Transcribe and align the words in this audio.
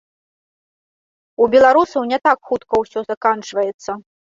У 1.45 1.49
беларусаў 1.57 2.09
не 2.13 2.19
так 2.25 2.37
хутка 2.51 2.83
ўсё 2.85 2.99
заканчваецца. 3.13 3.91